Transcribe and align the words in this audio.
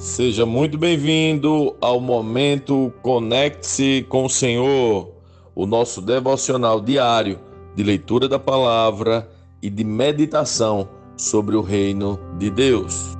Seja 0.00 0.46
muito 0.46 0.78
bem-vindo 0.78 1.76
ao 1.78 2.00
momento 2.00 2.90
Conecte-se 3.02 4.06
com 4.08 4.24
o 4.24 4.30
Senhor, 4.30 5.12
o 5.54 5.66
nosso 5.66 6.00
devocional 6.00 6.80
diário 6.80 7.38
de 7.76 7.82
leitura 7.82 8.26
da 8.26 8.38
palavra 8.38 9.30
e 9.60 9.68
de 9.68 9.84
meditação 9.84 10.88
sobre 11.18 11.54
o 11.54 11.60
reino 11.60 12.18
de 12.38 12.48
Deus. 12.48 13.14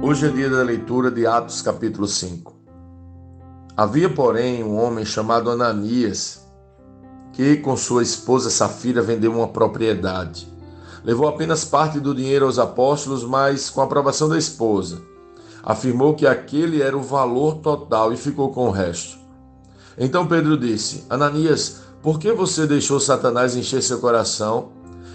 Hoje 0.00 0.26
é 0.26 0.30
dia 0.30 0.48
da 0.48 0.62
leitura 0.62 1.10
de 1.10 1.26
Atos 1.26 1.60
capítulo 1.60 2.06
5. 2.06 2.56
Havia, 3.76 4.08
porém, 4.08 4.64
um 4.64 4.74
homem 4.74 5.04
chamado 5.04 5.50
Ananias, 5.50 6.48
que 7.34 7.58
com 7.58 7.76
sua 7.76 8.02
esposa 8.02 8.48
Safira 8.48 9.02
vendeu 9.02 9.34
uma 9.34 9.48
propriedade 9.48 10.57
levou 11.04 11.28
apenas 11.28 11.64
parte 11.64 12.00
do 12.00 12.14
dinheiro 12.14 12.46
aos 12.46 12.58
apóstolos, 12.58 13.24
mas 13.24 13.70
com 13.70 13.80
a 13.80 13.84
aprovação 13.84 14.28
da 14.28 14.38
esposa. 14.38 15.00
Afirmou 15.62 16.14
que 16.14 16.26
aquele 16.26 16.82
era 16.82 16.96
o 16.96 17.02
valor 17.02 17.56
total 17.56 18.12
e 18.12 18.16
ficou 18.16 18.50
com 18.52 18.68
o 18.68 18.70
resto. 18.70 19.18
Então 19.96 20.26
Pedro 20.26 20.56
disse: 20.56 21.04
Ananias, 21.10 21.82
por 22.02 22.18
que 22.18 22.32
você 22.32 22.66
deixou 22.66 23.00
Satanás 23.00 23.56
encher 23.56 23.82
seu 23.82 23.98
coração? 23.98 24.70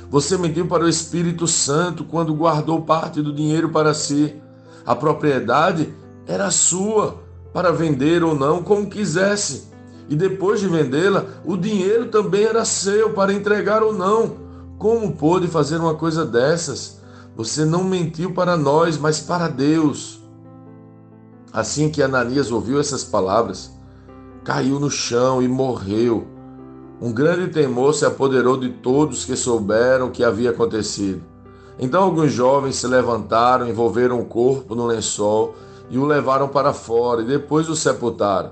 Você 0.10 0.38
mentiu 0.38 0.68
para 0.68 0.84
o 0.84 0.90
Espírito 0.90 1.48
Santo 1.48 2.04
quando 2.04 2.36
guardou 2.36 2.82
parte 2.82 3.22
do 3.22 3.34
dinheiro 3.34 3.70
para 3.70 3.94
si. 3.94 4.36
A 4.86 4.96
propriedade 4.96 5.94
era 6.28 6.52
sua, 6.52 7.24
para 7.52 7.72
vender 7.72 8.24
ou 8.24 8.36
não, 8.36 8.62
como 8.62 8.90
quisesse. 8.90 9.72
E 10.10 10.16
depois 10.16 10.60
de 10.60 10.68
vendê-la, 10.68 11.26
o 11.46 11.56
dinheiro 11.56 12.08
também 12.08 12.44
era 12.44 12.66
seu, 12.66 13.12
para 13.12 13.34
entregar 13.34 13.82
ou 13.82 13.94
não. 13.94 14.43
Como 14.84 15.14
pôde 15.14 15.48
fazer 15.48 15.78
uma 15.78 15.96
coisa 15.96 16.26
dessas? 16.26 17.00
Você 17.38 17.64
não 17.64 17.86
mentiu 17.86 18.34
para 18.34 18.58
nós, 18.58 18.98
mas 18.98 19.22
para 19.22 19.48
Deus. 19.48 20.20
Assim 21.54 21.90
que 21.90 22.04
Ananias 22.04 22.52
ouviu 22.52 22.82
essas 22.82 23.02
palavras, 23.02 23.72
caiu 24.44 24.82
no 24.82 24.92
chão 24.92 25.42
e 25.42 25.48
morreu. 25.48 26.28
Um 27.02 27.14
grande 27.14 27.48
temor 27.48 27.94
se 27.94 28.06
apoderou 28.06 28.58
de 28.58 28.72
todos 28.72 29.24
que 29.24 29.38
souberam 29.38 30.08
o 30.08 30.12
que 30.12 30.22
havia 30.22 30.50
acontecido. 30.50 31.24
Então 31.80 32.04
alguns 32.04 32.34
jovens 32.34 32.76
se 32.76 32.86
levantaram, 32.86 33.70
envolveram 33.70 34.20
o 34.20 34.26
corpo 34.26 34.76
no 34.76 34.86
lençol 34.86 35.56
e 35.90 35.98
o 35.98 36.04
levaram 36.04 36.50
para 36.50 36.74
fora 36.74 37.22
e 37.22 37.26
depois 37.26 37.70
o 37.70 37.76
sepultaram. 37.78 38.52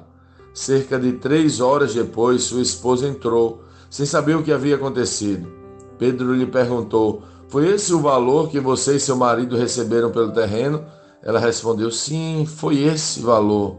Cerca 0.54 0.98
de 0.98 1.12
três 1.12 1.60
horas 1.60 1.94
depois, 1.94 2.44
sua 2.44 2.62
esposa 2.62 3.06
entrou, 3.06 3.64
sem 3.90 4.06
saber 4.06 4.38
o 4.38 4.44
que 4.44 4.54
havia 4.54 4.78
acontecido. 4.78 5.60
Pedro 6.02 6.34
lhe 6.34 6.48
perguntou: 6.48 7.22
Foi 7.48 7.68
esse 7.68 7.94
o 7.94 8.00
valor 8.00 8.50
que 8.50 8.60
você 8.60 8.96
e 8.96 9.00
seu 9.00 9.16
marido 9.16 9.56
receberam 9.56 10.10
pelo 10.10 10.32
terreno? 10.32 10.84
Ela 11.22 11.40
respondeu: 11.40 11.92
Sim, 11.92 12.44
foi 12.48 12.80
esse 12.80 13.20
valor. 13.20 13.76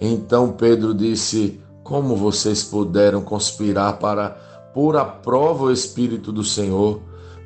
Então 0.00 0.52
Pedro 0.52 0.94
disse: 0.94 1.60
Como 1.82 2.14
vocês 2.14 2.62
puderam 2.62 3.20
conspirar 3.20 3.98
para 3.98 4.30
pôr 4.72 4.96
à 4.96 5.04
prova 5.04 5.64
o 5.64 5.72
Espírito 5.72 6.30
do 6.30 6.44
Senhor? 6.44 7.00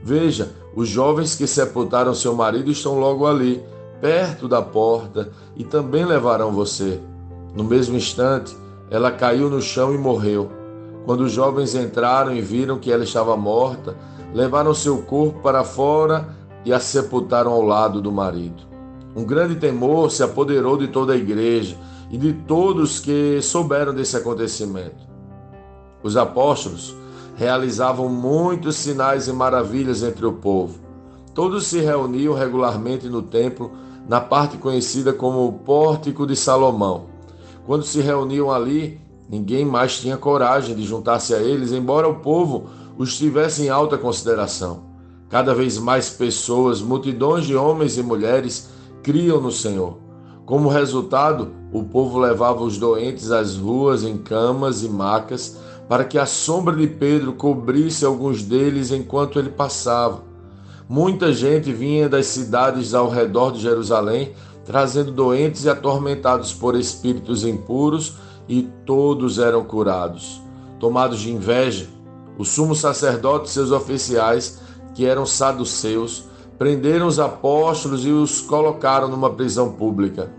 Veja, 0.04 0.52
os 0.76 0.86
jovens 0.86 1.34
que 1.34 1.46
sepultaram 1.46 2.12
seu 2.12 2.34
marido 2.34 2.70
estão 2.70 2.98
logo 2.98 3.26
ali, 3.26 3.64
perto 4.02 4.46
da 4.46 4.60
porta, 4.60 5.30
e 5.56 5.64
também 5.64 6.04
levarão 6.04 6.52
você. 6.52 7.00
No 7.54 7.64
mesmo 7.64 7.96
instante, 7.96 8.54
ela 8.90 9.10
caiu 9.10 9.48
no 9.48 9.62
chão 9.62 9.94
e 9.94 9.96
morreu. 9.96 10.59
Quando 11.04 11.22
os 11.22 11.32
jovens 11.32 11.74
entraram 11.74 12.34
e 12.34 12.40
viram 12.40 12.78
que 12.78 12.92
ela 12.92 13.04
estava 13.04 13.36
morta, 13.36 13.96
levaram 14.34 14.74
seu 14.74 15.02
corpo 15.02 15.40
para 15.40 15.64
fora 15.64 16.28
e 16.64 16.72
a 16.72 16.78
sepultaram 16.78 17.52
ao 17.52 17.62
lado 17.62 18.00
do 18.00 18.12
marido. 18.12 18.62
Um 19.16 19.24
grande 19.24 19.56
temor 19.56 20.10
se 20.10 20.22
apoderou 20.22 20.76
de 20.76 20.88
toda 20.88 21.14
a 21.14 21.16
igreja 21.16 21.76
e 22.10 22.18
de 22.18 22.32
todos 22.32 23.00
que 23.00 23.40
souberam 23.42 23.94
desse 23.94 24.16
acontecimento. 24.16 25.08
Os 26.02 26.16
apóstolos 26.16 26.94
realizavam 27.36 28.08
muitos 28.08 28.76
sinais 28.76 29.26
e 29.26 29.32
maravilhas 29.32 30.02
entre 30.02 30.26
o 30.26 30.32
povo. 30.32 30.78
Todos 31.34 31.66
se 31.66 31.80
reuniam 31.80 32.34
regularmente 32.34 33.08
no 33.08 33.22
templo, 33.22 33.70
na 34.08 34.20
parte 34.20 34.58
conhecida 34.58 35.12
como 35.12 35.46
o 35.46 35.52
Pórtico 35.52 36.26
de 36.26 36.36
Salomão. 36.36 37.06
Quando 37.66 37.84
se 37.84 38.00
reuniam 38.00 38.50
ali, 38.50 39.00
ninguém 39.30 39.64
mais 39.64 39.98
tinha 39.98 40.16
coragem 40.16 40.74
de 40.74 40.82
juntar-se 40.82 41.32
a 41.32 41.38
eles, 41.38 41.70
embora 41.72 42.08
o 42.08 42.16
povo 42.16 42.66
os 42.98 43.16
tivesse 43.16 43.62
em 43.62 43.68
alta 43.68 43.96
consideração. 43.96 44.90
Cada 45.28 45.54
vez 45.54 45.78
mais 45.78 46.10
pessoas, 46.10 46.82
multidões 46.82 47.46
de 47.46 47.54
homens 47.54 47.96
e 47.96 48.02
mulheres, 48.02 48.70
criam 49.02 49.40
no 49.40 49.52
Senhor. 49.52 49.98
Como 50.44 50.68
resultado, 50.68 51.52
o 51.72 51.84
povo 51.84 52.18
levava 52.18 52.64
os 52.64 52.76
doentes 52.76 53.30
às 53.30 53.56
ruas 53.56 54.02
em 54.02 54.18
camas 54.18 54.82
e 54.82 54.88
macas, 54.88 55.56
para 55.88 56.04
que 56.04 56.18
a 56.18 56.26
sombra 56.26 56.74
de 56.74 56.88
Pedro 56.88 57.32
cobrisse 57.32 58.04
alguns 58.04 58.42
deles 58.42 58.90
enquanto 58.90 59.38
ele 59.38 59.50
passava. 59.50 60.22
Muita 60.88 61.32
gente 61.32 61.72
vinha 61.72 62.08
das 62.08 62.26
cidades 62.26 62.94
ao 62.94 63.08
redor 63.08 63.52
de 63.52 63.60
Jerusalém, 63.60 64.32
trazendo 64.64 65.12
doentes 65.12 65.64
e 65.64 65.68
atormentados 65.68 66.52
por 66.52 66.74
espíritos 66.74 67.44
impuros, 67.44 68.16
e 68.48 68.68
todos 68.84 69.38
eram 69.38 69.64
curados. 69.64 70.42
Tomados 70.78 71.20
de 71.20 71.30
inveja, 71.30 71.88
o 72.38 72.44
sumo 72.44 72.74
sacerdote 72.74 73.48
e 73.48 73.52
seus 73.52 73.70
oficiais, 73.70 74.60
que 74.94 75.04
eram 75.04 75.26
saduceus, 75.26 76.24
prenderam 76.58 77.06
os 77.06 77.18
apóstolos 77.18 78.04
e 78.04 78.10
os 78.10 78.40
colocaram 78.40 79.08
numa 79.08 79.30
prisão 79.30 79.72
pública. 79.72 80.30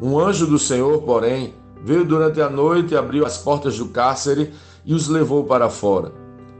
Um 0.00 0.18
anjo 0.18 0.46
do 0.46 0.58
Senhor, 0.58 1.02
porém, 1.02 1.54
veio 1.84 2.04
durante 2.04 2.40
a 2.40 2.48
noite 2.48 2.94
e 2.94 2.96
abriu 2.96 3.26
as 3.26 3.38
portas 3.38 3.78
do 3.78 3.86
cárcere 3.86 4.52
e 4.84 4.94
os 4.94 5.08
levou 5.08 5.44
para 5.44 5.68
fora. 5.68 6.12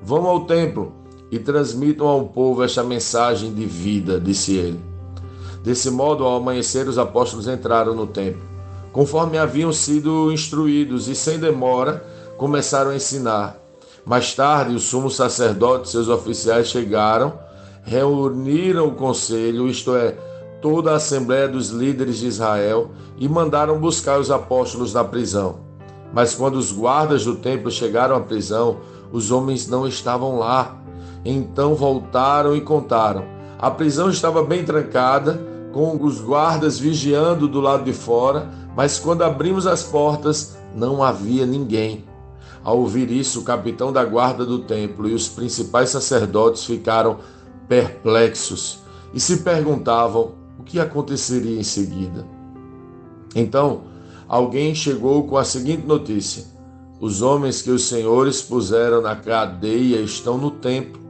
Vão 0.02 0.26
ao 0.26 0.44
templo 0.44 0.92
e 1.30 1.38
transmitam 1.38 2.06
ao 2.06 2.24
povo 2.26 2.62
esta 2.62 2.82
mensagem 2.82 3.54
de 3.54 3.64
vida, 3.64 4.20
disse 4.20 4.56
ele. 4.56 4.80
Desse 5.62 5.90
modo, 5.90 6.24
ao 6.24 6.36
amanhecer, 6.36 6.88
os 6.88 6.98
apóstolos 6.98 7.46
entraram 7.46 7.94
no 7.94 8.06
templo, 8.06 8.42
conforme 8.92 9.38
haviam 9.38 9.72
sido 9.72 10.32
instruídos, 10.32 11.08
e 11.08 11.14
sem 11.14 11.38
demora 11.38 12.04
começaram 12.36 12.90
a 12.90 12.96
ensinar. 12.96 13.56
Mais 14.04 14.34
tarde, 14.34 14.74
o 14.74 14.80
sumo 14.80 15.10
sacerdote 15.10 15.88
e 15.88 15.90
seus 15.90 16.08
oficiais 16.08 16.68
chegaram, 16.68 17.38
reuniram 17.82 18.88
o 18.88 18.94
conselho, 18.94 19.68
isto 19.68 19.94
é, 19.94 20.16
toda 20.60 20.92
a 20.92 20.96
assembleia 20.96 21.48
dos 21.48 21.70
líderes 21.70 22.18
de 22.18 22.26
Israel, 22.26 22.90
e 23.18 23.28
mandaram 23.28 23.78
buscar 23.78 24.18
os 24.18 24.30
apóstolos 24.30 24.94
na 24.94 25.04
prisão. 25.04 25.60
Mas 26.12 26.34
quando 26.34 26.56
os 26.56 26.72
guardas 26.72 27.24
do 27.24 27.36
templo 27.36 27.70
chegaram 27.70 28.16
à 28.16 28.20
prisão, 28.20 28.78
os 29.12 29.30
homens 29.30 29.68
não 29.68 29.86
estavam 29.86 30.38
lá. 30.38 30.76
Então 31.24 31.74
voltaram 31.74 32.56
e 32.56 32.60
contaram. 32.60 33.24
A 33.58 33.70
prisão 33.70 34.08
estava 34.08 34.42
bem 34.42 34.64
trancada, 34.64 35.40
com 35.72 35.96
os 36.02 36.20
guardas 36.20 36.78
vigiando 36.78 37.46
do 37.46 37.60
lado 37.60 37.84
de 37.84 37.92
fora, 37.92 38.50
mas 38.76 38.98
quando 38.98 39.22
abrimos 39.22 39.66
as 39.66 39.82
portas, 39.82 40.56
não 40.74 41.02
havia 41.02 41.46
ninguém. 41.46 42.04
Ao 42.62 42.78
ouvir 42.78 43.10
isso, 43.10 43.40
o 43.40 43.44
capitão 43.44 43.92
da 43.92 44.04
guarda 44.04 44.44
do 44.44 44.60
templo 44.60 45.08
e 45.08 45.14
os 45.14 45.28
principais 45.28 45.90
sacerdotes 45.90 46.64
ficaram 46.64 47.18
perplexos 47.66 48.80
e 49.14 49.20
se 49.20 49.38
perguntavam 49.38 50.34
o 50.58 50.62
que 50.62 50.78
aconteceria 50.78 51.58
em 51.58 51.62
seguida. 51.62 52.26
Então, 53.34 53.82
alguém 54.28 54.74
chegou 54.74 55.26
com 55.26 55.36
a 55.36 55.44
seguinte 55.44 55.86
notícia: 55.86 56.44
Os 57.00 57.22
homens 57.22 57.62
que 57.62 57.70
os 57.70 57.84
senhores 57.84 58.42
puseram 58.42 59.00
na 59.00 59.16
cadeia 59.16 60.00
estão 60.00 60.36
no 60.36 60.50
templo, 60.50 61.00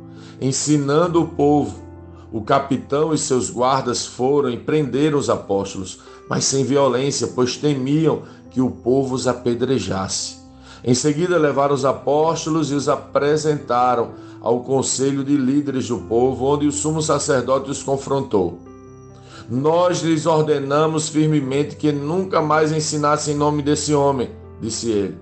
ensinando 0.40 1.22
o 1.22 1.28
povo. 1.28 1.89
O 2.32 2.42
capitão 2.42 3.12
e 3.12 3.18
seus 3.18 3.50
guardas 3.50 4.06
foram 4.06 4.50
e 4.50 4.56
prenderam 4.56 5.18
os 5.18 5.28
apóstolos, 5.28 5.98
mas 6.28 6.44
sem 6.44 6.64
violência, 6.64 7.28
pois 7.34 7.56
temiam 7.56 8.22
que 8.50 8.60
o 8.60 8.70
povo 8.70 9.14
os 9.16 9.26
apedrejasse. 9.26 10.38
Em 10.84 10.94
seguida, 10.94 11.36
levaram 11.38 11.74
os 11.74 11.84
apóstolos 11.84 12.70
e 12.70 12.74
os 12.74 12.88
apresentaram 12.88 14.12
ao 14.40 14.60
conselho 14.60 15.24
de 15.24 15.36
líderes 15.36 15.88
do 15.88 15.98
povo, 15.98 16.46
onde 16.46 16.66
o 16.66 16.72
sumo 16.72 17.02
sacerdote 17.02 17.70
os 17.70 17.82
confrontou. 17.82 18.58
Nós 19.50 20.00
lhes 20.00 20.24
ordenamos 20.24 21.08
firmemente 21.08 21.74
que 21.74 21.90
nunca 21.90 22.40
mais 22.40 22.70
ensinassem 22.70 23.34
em 23.34 23.36
nome 23.36 23.62
desse 23.62 23.92
homem, 23.92 24.30
disse 24.60 24.88
ele. 24.88 25.18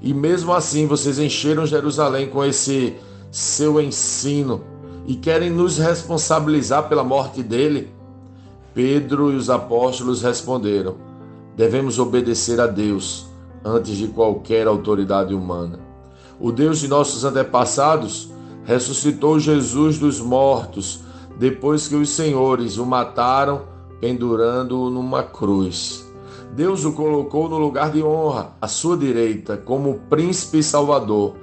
E 0.00 0.14
mesmo 0.14 0.52
assim 0.52 0.86
vocês 0.86 1.18
encheram 1.18 1.66
Jerusalém 1.66 2.28
com 2.28 2.44
esse 2.44 2.94
seu 3.32 3.80
ensino 3.80 4.62
e 5.06 5.14
querem 5.14 5.50
nos 5.50 5.78
responsabilizar 5.78 6.88
pela 6.88 7.04
morte 7.04 7.42
dele? 7.42 7.92
Pedro 8.74 9.32
e 9.32 9.36
os 9.36 9.50
apóstolos 9.50 10.22
responderam: 10.22 10.96
Devemos 11.56 11.98
obedecer 11.98 12.60
a 12.60 12.66
Deus 12.66 13.26
antes 13.64 13.96
de 13.96 14.08
qualquer 14.08 14.66
autoridade 14.66 15.34
humana. 15.34 15.78
O 16.40 16.50
Deus 16.50 16.80
de 16.80 16.88
nossos 16.88 17.24
antepassados 17.24 18.30
ressuscitou 18.64 19.38
Jesus 19.38 19.98
dos 19.98 20.20
mortos 20.20 21.00
depois 21.38 21.88
que 21.88 21.94
os 21.94 22.10
senhores 22.10 22.76
o 22.76 22.86
mataram 22.86 23.62
pendurando-o 24.00 24.90
numa 24.90 25.22
cruz. 25.22 26.04
Deus 26.54 26.84
o 26.84 26.92
colocou 26.92 27.48
no 27.48 27.58
lugar 27.58 27.90
de 27.90 28.02
honra, 28.02 28.52
à 28.60 28.68
sua 28.68 28.96
direita, 28.96 29.56
como 29.56 30.00
príncipe 30.08 30.58
e 30.58 30.62
salvador, 30.62 31.34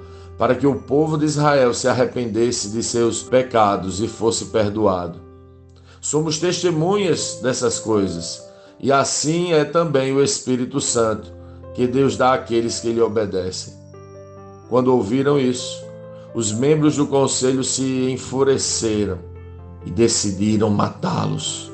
para 0.42 0.56
que 0.56 0.66
o 0.66 0.74
povo 0.74 1.16
de 1.16 1.24
Israel 1.24 1.72
se 1.72 1.86
arrependesse 1.86 2.70
de 2.70 2.82
seus 2.82 3.22
pecados 3.22 4.00
e 4.00 4.08
fosse 4.08 4.46
perdoado. 4.46 5.20
Somos 6.00 6.40
testemunhas 6.40 7.38
dessas 7.40 7.78
coisas, 7.78 8.42
e 8.80 8.90
assim 8.90 9.52
é 9.52 9.64
também 9.64 10.12
o 10.12 10.20
Espírito 10.20 10.80
Santo, 10.80 11.32
que 11.74 11.86
Deus 11.86 12.16
dá 12.16 12.34
àqueles 12.34 12.80
que 12.80 12.92
lhe 12.92 13.00
obedecem. 13.00 13.72
Quando 14.68 14.92
ouviram 14.92 15.38
isso, 15.38 15.80
os 16.34 16.50
membros 16.50 16.96
do 16.96 17.06
conselho 17.06 17.62
se 17.62 18.10
enfureceram 18.10 19.20
e 19.86 19.92
decidiram 19.92 20.68
matá-los. 20.70 21.70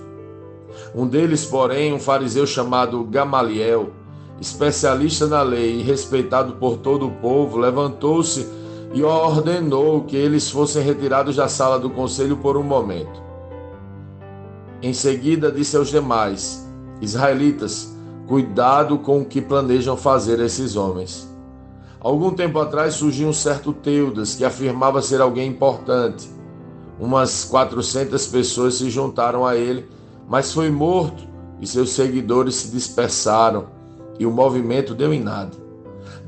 Um 0.94 1.06
deles, 1.06 1.46
porém, 1.46 1.94
um 1.94 1.98
fariseu 1.98 2.46
chamado 2.46 3.02
Gamaliel, 3.04 3.92
especialista 4.38 5.26
na 5.26 5.40
lei 5.40 5.80
e 5.80 5.82
respeitado 5.82 6.56
por 6.56 6.76
todo 6.76 7.06
o 7.06 7.12
povo, 7.12 7.56
levantou-se 7.56 8.57
e 8.92 9.02
ordenou 9.02 10.04
que 10.04 10.16
eles 10.16 10.50
fossem 10.50 10.82
retirados 10.82 11.36
da 11.36 11.48
sala 11.48 11.78
do 11.78 11.90
conselho 11.90 12.36
por 12.36 12.56
um 12.56 12.62
momento. 12.62 13.22
Em 14.82 14.92
seguida, 14.92 15.52
disse 15.52 15.76
aos 15.76 15.88
demais: 15.88 16.66
Israelitas, 17.00 17.94
cuidado 18.26 18.98
com 18.98 19.20
o 19.20 19.24
que 19.24 19.40
planejam 19.40 19.96
fazer 19.96 20.40
esses 20.40 20.76
homens. 20.76 21.28
Algum 22.00 22.30
tempo 22.30 22.58
atrás 22.60 22.94
surgiu 22.94 23.28
um 23.28 23.32
certo 23.32 23.72
Teudas 23.72 24.34
que 24.34 24.44
afirmava 24.44 25.02
ser 25.02 25.20
alguém 25.20 25.50
importante. 25.50 26.30
Umas 26.98 27.44
400 27.44 28.26
pessoas 28.28 28.74
se 28.74 28.88
juntaram 28.88 29.44
a 29.44 29.56
ele 29.56 29.88
mas 30.28 30.52
foi 30.52 30.70
morto 30.70 31.26
e 31.58 31.66
seus 31.66 31.90
seguidores 31.90 32.54
se 32.56 32.68
dispersaram 32.70 33.66
e 34.18 34.26
o 34.26 34.30
movimento 34.30 34.94
deu 34.94 35.12
em 35.12 35.20
nada. 35.20 35.56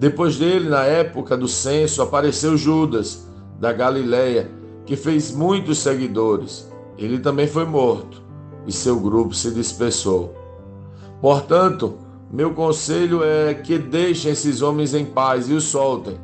Depois 0.00 0.38
dele, 0.38 0.66
na 0.66 0.82
época 0.84 1.36
do 1.36 1.46
censo, 1.46 2.00
apareceu 2.00 2.56
Judas, 2.56 3.28
da 3.60 3.70
Galileia, 3.70 4.50
que 4.86 4.96
fez 4.96 5.30
muitos 5.30 5.76
seguidores. 5.80 6.66
Ele 6.96 7.18
também 7.18 7.46
foi 7.46 7.66
morto 7.66 8.22
e 8.66 8.72
seu 8.72 8.98
grupo 8.98 9.34
se 9.34 9.50
dispersou. 9.50 10.34
Portanto, 11.20 11.98
meu 12.32 12.54
conselho 12.54 13.22
é 13.22 13.52
que 13.52 13.76
deixem 13.76 14.32
esses 14.32 14.62
homens 14.62 14.94
em 14.94 15.04
paz 15.04 15.50
e 15.50 15.52
os 15.52 15.64
soltem. 15.64 16.18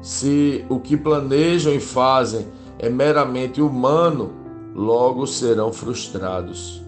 Se 0.00 0.64
o 0.70 0.80
que 0.80 0.96
planejam 0.96 1.74
e 1.74 1.80
fazem 1.80 2.46
é 2.78 2.88
meramente 2.88 3.60
humano, 3.60 4.32
logo 4.74 5.26
serão 5.26 5.70
frustrados. 5.70 6.82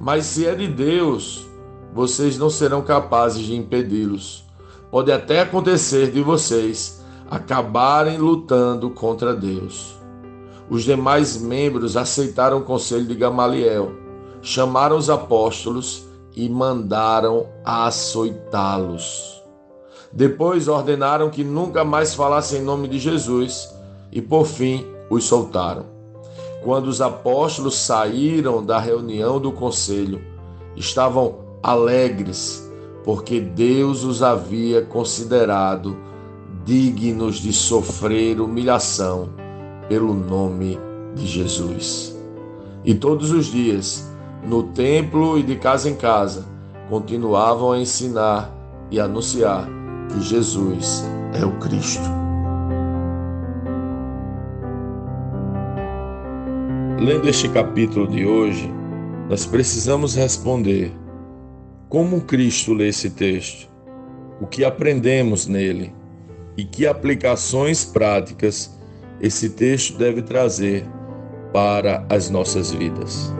Mas 0.00 0.24
se 0.26 0.44
é 0.44 0.56
de 0.56 0.66
Deus, 0.66 1.46
vocês 1.94 2.36
não 2.36 2.50
serão 2.50 2.82
capazes 2.82 3.46
de 3.46 3.54
impedi-los. 3.54 4.45
Pode 4.96 5.12
até 5.12 5.42
acontecer 5.42 6.10
de 6.10 6.22
vocês 6.22 7.04
acabarem 7.30 8.16
lutando 8.16 8.88
contra 8.88 9.36
Deus. 9.36 9.94
Os 10.70 10.84
demais 10.84 11.36
membros 11.36 11.98
aceitaram 11.98 12.60
o 12.60 12.64
conselho 12.64 13.04
de 13.04 13.14
Gamaliel, 13.14 13.92
chamaram 14.40 14.96
os 14.96 15.10
apóstolos 15.10 16.06
e 16.34 16.48
mandaram 16.48 17.46
açoitá-los. 17.62 19.42
Depois 20.10 20.66
ordenaram 20.66 21.28
que 21.28 21.44
nunca 21.44 21.84
mais 21.84 22.14
falassem 22.14 22.62
em 22.62 22.64
nome 22.64 22.88
de 22.88 22.98
Jesus 22.98 23.68
e, 24.10 24.22
por 24.22 24.46
fim, 24.46 24.82
os 25.10 25.24
soltaram. 25.24 25.84
Quando 26.64 26.86
os 26.86 27.02
apóstolos 27.02 27.76
saíram 27.76 28.64
da 28.64 28.78
reunião 28.78 29.38
do 29.38 29.52
conselho, 29.52 30.22
estavam 30.74 31.34
alegres, 31.62 32.65
porque 33.06 33.40
Deus 33.40 34.02
os 34.02 34.20
havia 34.20 34.82
considerado 34.82 35.96
dignos 36.64 37.36
de 37.36 37.52
sofrer 37.52 38.40
humilhação 38.40 39.28
pelo 39.88 40.12
nome 40.12 40.76
de 41.14 41.24
Jesus. 41.24 42.18
E 42.84 42.92
todos 42.94 43.30
os 43.30 43.46
dias, 43.46 44.10
no 44.44 44.64
templo 44.64 45.38
e 45.38 45.44
de 45.44 45.54
casa 45.54 45.88
em 45.88 45.94
casa, 45.94 46.44
continuavam 46.90 47.70
a 47.70 47.78
ensinar 47.78 48.52
e 48.90 48.98
anunciar 48.98 49.68
que 50.12 50.20
Jesus 50.20 51.04
é 51.32 51.44
o 51.44 51.52
Cristo. 51.60 52.10
Lendo 56.98 57.28
este 57.28 57.48
capítulo 57.50 58.08
de 58.08 58.26
hoje, 58.26 58.72
nós 59.28 59.46
precisamos 59.46 60.16
responder 60.16 60.92
como 61.88 62.22
Cristo 62.22 62.72
lê 62.72 62.88
esse 62.88 63.10
texto, 63.10 63.68
o 64.40 64.46
que 64.46 64.64
aprendemos 64.64 65.46
nele 65.46 65.92
e 66.56 66.64
que 66.64 66.86
aplicações 66.86 67.84
práticas 67.84 68.76
esse 69.20 69.50
texto 69.50 69.96
deve 69.96 70.22
trazer 70.22 70.86
para 71.52 72.04
as 72.08 72.28
nossas 72.28 72.70
vidas. 72.70 73.32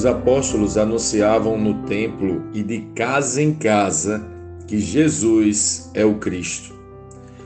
os 0.00 0.06
apóstolos 0.06 0.78
anunciavam 0.78 1.58
no 1.58 1.82
templo 1.82 2.44
e 2.54 2.62
de 2.62 2.80
casa 2.94 3.42
em 3.42 3.52
casa 3.52 4.26
que 4.66 4.78
Jesus 4.78 5.90
é 5.92 6.06
o 6.06 6.14
Cristo. 6.14 6.79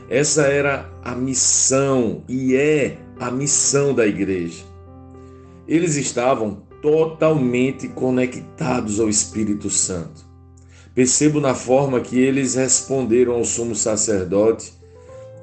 Essa 0.09 0.43
era 0.43 0.89
a 1.03 1.15
missão 1.15 2.23
e 2.27 2.55
é 2.55 2.97
a 3.19 3.31
missão 3.31 3.93
da 3.93 4.05
igreja. 4.05 4.63
Eles 5.67 5.95
estavam 5.95 6.63
totalmente 6.81 7.87
conectados 7.87 8.99
ao 8.99 9.09
Espírito 9.09 9.69
Santo. 9.69 10.25
Percebo 10.93 11.41
na 11.41 11.55
forma 11.55 11.99
que 11.99 12.19
eles 12.19 12.55
responderam 12.55 13.33
ao 13.33 13.43
sumo 13.43 13.75
sacerdote 13.75 14.73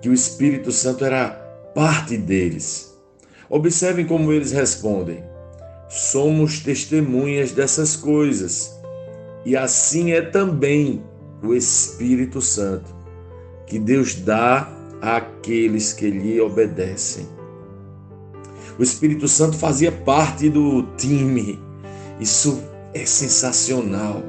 que 0.00 0.08
o 0.08 0.14
Espírito 0.14 0.70
Santo 0.70 1.04
era 1.04 1.30
parte 1.74 2.16
deles. 2.16 2.96
Observem 3.50 4.06
como 4.06 4.32
eles 4.32 4.52
respondem 4.52 5.32
somos 5.92 6.60
testemunhas 6.60 7.52
dessas 7.52 7.94
coisas. 7.94 8.74
E 9.44 9.54
assim 9.54 10.12
é 10.12 10.22
também 10.22 11.04
o 11.42 11.54
Espírito 11.54 12.40
Santo, 12.40 12.94
que 13.72 13.78
Deus 13.78 14.14
dá 14.16 14.68
àqueles 15.00 15.94
que 15.94 16.10
lhe 16.10 16.38
obedecem. 16.38 17.26
O 18.78 18.82
Espírito 18.82 19.26
Santo 19.26 19.56
fazia 19.56 19.90
parte 19.90 20.50
do 20.50 20.82
time. 20.98 21.58
Isso 22.20 22.62
é 22.92 23.06
sensacional. 23.06 24.22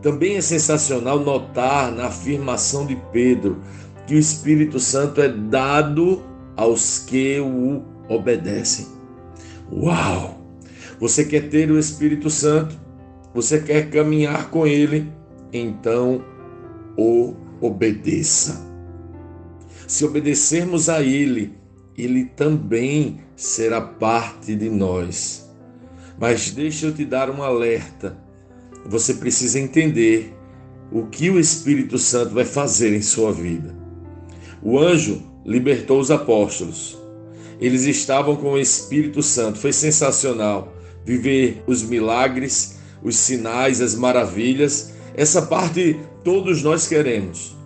Também 0.00 0.36
é 0.36 0.40
sensacional 0.40 1.20
notar 1.20 1.92
na 1.92 2.06
afirmação 2.06 2.86
de 2.86 2.96
Pedro 3.12 3.58
que 4.06 4.14
o 4.14 4.18
Espírito 4.18 4.80
Santo 4.80 5.20
é 5.20 5.28
dado 5.28 6.22
aos 6.56 7.00
que 7.00 7.38
o 7.38 7.82
obedecem. 8.08 8.86
Uau! 9.70 10.40
Você 10.98 11.22
quer 11.22 11.50
ter 11.50 11.70
o 11.70 11.78
Espírito 11.78 12.30
Santo? 12.30 12.74
Você 13.34 13.60
quer 13.60 13.90
caminhar 13.90 14.48
com 14.48 14.66
ele? 14.66 15.12
Então 15.52 16.24
o 16.96 17.47
obedeça. 17.60 18.66
Se 19.86 20.04
obedecermos 20.04 20.88
a 20.88 21.02
ele, 21.02 21.54
ele 21.96 22.24
também 22.24 23.20
será 23.34 23.80
parte 23.80 24.54
de 24.54 24.68
nós. 24.68 25.48
Mas 26.18 26.50
deixa 26.50 26.86
eu 26.86 26.94
te 26.94 27.04
dar 27.04 27.30
um 27.30 27.42
alerta. 27.42 28.16
Você 28.86 29.14
precisa 29.14 29.58
entender 29.58 30.34
o 30.90 31.06
que 31.06 31.30
o 31.30 31.38
Espírito 31.38 31.98
Santo 31.98 32.34
vai 32.34 32.44
fazer 32.44 32.94
em 32.94 33.02
sua 33.02 33.32
vida. 33.32 33.74
O 34.62 34.78
anjo 34.78 35.22
libertou 35.44 36.00
os 36.00 36.10
apóstolos. 36.10 36.98
Eles 37.60 37.84
estavam 37.84 38.36
com 38.36 38.52
o 38.52 38.58
Espírito 38.58 39.22
Santo. 39.22 39.58
Foi 39.58 39.72
sensacional 39.72 40.72
viver 41.04 41.62
os 41.66 41.82
milagres, 41.82 42.78
os 43.02 43.16
sinais, 43.16 43.80
as 43.80 43.94
maravilhas. 43.94 44.92
Essa 45.14 45.42
parte 45.42 45.98
todos 46.24 46.62
nós 46.62 46.86
queremos. 46.86 47.56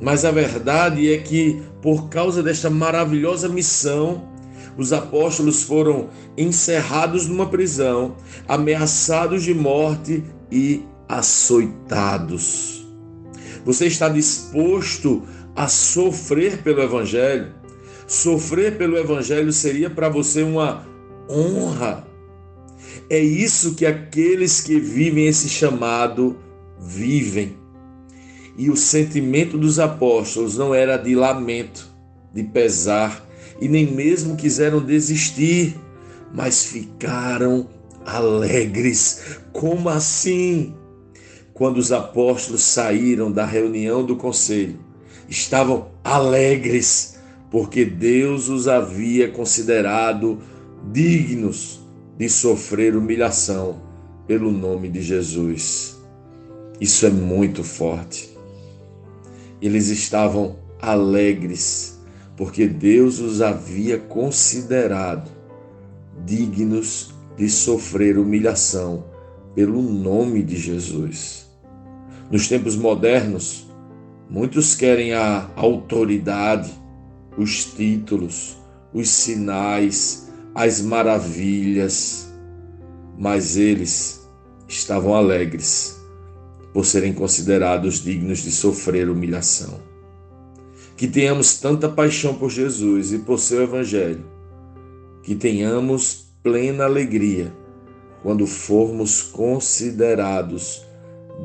Mas 0.00 0.24
a 0.24 0.30
verdade 0.30 1.12
é 1.12 1.18
que, 1.18 1.62
por 1.82 2.08
causa 2.08 2.42
desta 2.42 2.70
maravilhosa 2.70 3.48
missão, 3.48 4.28
os 4.76 4.92
apóstolos 4.92 5.62
foram 5.62 6.08
encerrados 6.36 7.26
numa 7.26 7.46
prisão, 7.46 8.16
ameaçados 8.48 9.42
de 9.42 9.52
morte 9.52 10.24
e 10.50 10.84
açoitados. 11.08 12.86
Você 13.64 13.86
está 13.86 14.08
disposto 14.08 15.22
a 15.54 15.68
sofrer 15.68 16.62
pelo 16.62 16.80
Evangelho? 16.80 17.52
Sofrer 18.06 18.78
pelo 18.78 18.96
Evangelho 18.96 19.52
seria 19.52 19.90
para 19.90 20.08
você 20.08 20.42
uma 20.42 20.86
honra 21.28 22.10
é 23.08 23.18
isso 23.18 23.74
que 23.74 23.84
aqueles 23.84 24.60
que 24.60 24.78
vivem 24.78 25.26
esse 25.26 25.48
chamado 25.48 26.36
vivem. 26.80 27.56
E 28.56 28.70
o 28.70 28.76
sentimento 28.76 29.56
dos 29.56 29.78
apóstolos 29.78 30.56
não 30.56 30.74
era 30.74 30.96
de 30.96 31.14
lamento, 31.14 31.88
de 32.34 32.42
pesar, 32.42 33.24
e 33.60 33.68
nem 33.68 33.86
mesmo 33.86 34.36
quiseram 34.36 34.80
desistir, 34.84 35.76
mas 36.32 36.64
ficaram 36.64 37.68
alegres. 38.04 39.38
Como 39.52 39.88
assim? 39.88 40.74
Quando 41.52 41.76
os 41.76 41.92
apóstolos 41.92 42.62
saíram 42.62 43.30
da 43.30 43.44
reunião 43.44 44.04
do 44.04 44.16
conselho, 44.16 44.78
estavam 45.28 45.88
alegres, 46.02 47.18
porque 47.50 47.84
Deus 47.84 48.48
os 48.48 48.66
havia 48.66 49.30
considerado 49.30 50.38
dignos 50.90 51.80
de 52.16 52.28
sofrer 52.28 52.96
humilhação 52.96 53.82
pelo 54.26 54.50
nome 54.50 54.88
de 54.88 55.02
Jesus. 55.02 55.99
Isso 56.80 57.04
é 57.04 57.10
muito 57.10 57.62
forte. 57.62 58.34
Eles 59.60 59.88
estavam 59.88 60.56
alegres, 60.80 62.00
porque 62.38 62.66
Deus 62.66 63.20
os 63.20 63.42
havia 63.42 63.98
considerado 63.98 65.30
dignos 66.24 67.14
de 67.36 67.50
sofrer 67.50 68.16
humilhação 68.16 69.04
pelo 69.54 69.82
nome 69.82 70.42
de 70.42 70.56
Jesus. 70.56 71.46
Nos 72.30 72.48
tempos 72.48 72.76
modernos, 72.76 73.70
muitos 74.30 74.74
querem 74.74 75.12
a 75.12 75.50
autoridade, 75.56 76.72
os 77.36 77.66
títulos, 77.66 78.56
os 78.94 79.10
sinais, 79.10 80.30
as 80.54 80.80
maravilhas, 80.80 82.32
mas 83.18 83.58
eles 83.58 84.26
estavam 84.66 85.14
alegres 85.14 85.99
por 86.72 86.86
serem 86.86 87.12
considerados 87.12 88.02
dignos 88.02 88.38
de 88.38 88.50
sofrer 88.50 89.08
humilhação. 89.08 89.80
Que 90.96 91.08
tenhamos 91.08 91.58
tanta 91.58 91.88
paixão 91.88 92.34
por 92.34 92.50
Jesus 92.50 93.12
e 93.12 93.18
por 93.18 93.38
seu 93.38 93.62
Evangelho, 93.62 94.24
que 95.22 95.34
tenhamos 95.34 96.30
plena 96.42 96.84
alegria 96.84 97.52
quando 98.22 98.46
formos 98.46 99.22
considerados 99.22 100.84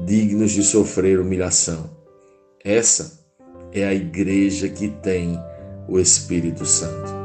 dignos 0.05 0.51
de 0.51 0.63
sofrer 0.63 1.19
humilhação. 1.19 1.89
Essa 2.63 3.25
é 3.71 3.85
a 3.85 3.93
igreja 3.93 4.67
que 4.67 4.89
tem 4.89 5.39
o 5.87 5.99
Espírito 5.99 6.65
Santo. 6.65 7.24